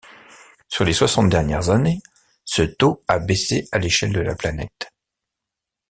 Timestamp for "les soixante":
0.83-1.29